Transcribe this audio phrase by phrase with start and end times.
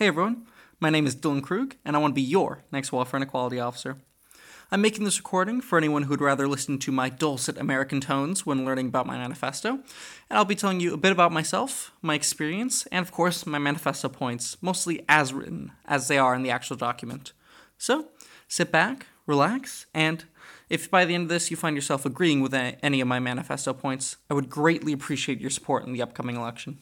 [0.00, 0.46] Hey everyone,
[0.80, 3.60] my name is Dylan Krug, and I want to be your next Welfare and Equality
[3.60, 3.98] Officer.
[4.72, 8.64] I'm making this recording for anyone who'd rather listen to my dulcet American tones when
[8.64, 9.82] learning about my manifesto, and
[10.30, 14.08] I'll be telling you a bit about myself, my experience, and of course, my manifesto
[14.08, 17.34] points, mostly as written, as they are in the actual document.
[17.76, 18.08] So,
[18.48, 20.24] sit back, relax, and
[20.70, 23.74] if by the end of this you find yourself agreeing with any of my manifesto
[23.74, 26.78] points, I would greatly appreciate your support in the upcoming election.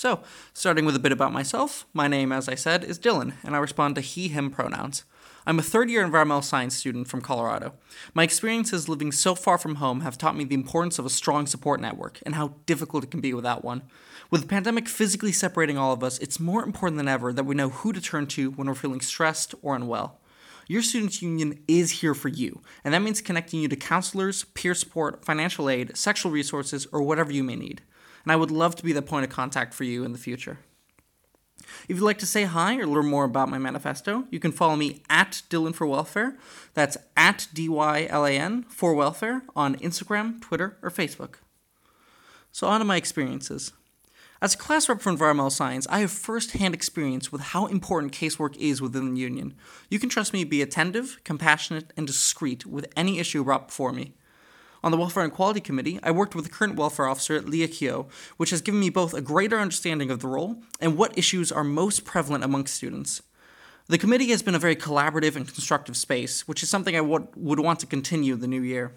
[0.00, 0.20] So,
[0.54, 3.58] starting with a bit about myself, my name, as I said, is Dylan, and I
[3.58, 5.04] respond to he, him pronouns.
[5.46, 7.74] I'm a third year environmental science student from Colorado.
[8.14, 11.46] My experiences living so far from home have taught me the importance of a strong
[11.46, 13.82] support network and how difficult it can be without one.
[14.30, 17.54] With the pandemic physically separating all of us, it's more important than ever that we
[17.54, 20.18] know who to turn to when we're feeling stressed or unwell.
[20.66, 24.74] Your Students Union is here for you, and that means connecting you to counselors, peer
[24.74, 27.82] support, financial aid, sexual resources, or whatever you may need
[28.24, 30.58] and I would love to be the point of contact for you in the future.
[31.88, 34.76] If you'd like to say hi or learn more about my manifesto, you can follow
[34.76, 36.36] me at Dylan for Welfare.
[36.74, 41.36] That's at D Y L A N for Welfare on Instagram, Twitter, or Facebook.
[42.52, 43.72] So, on to my experiences.
[44.42, 48.14] As a class rep for environmental science, I have first hand experience with how important
[48.14, 49.54] casework is within the union.
[49.90, 53.92] You can trust me to be attentive, compassionate, and discreet with any issue brought before
[53.92, 54.14] me.
[54.82, 58.08] On the Welfare and Equality Committee, I worked with the current welfare officer, Leah Keogh,
[58.38, 61.64] which has given me both a greater understanding of the role and what issues are
[61.64, 63.22] most prevalent amongst students.
[63.88, 67.28] The committee has been a very collaborative and constructive space, which is something I would,
[67.36, 68.92] would want to continue the new year.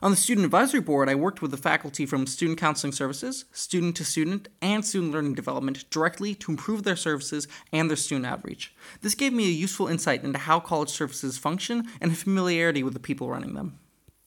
[0.00, 3.96] On the Student Advisory Board, I worked with the faculty from Student Counseling Services, Student
[3.96, 8.72] to Student, and Student Learning Development directly to improve their services and their student outreach.
[9.02, 12.94] This gave me a useful insight into how college services function and a familiarity with
[12.94, 13.80] the people running them.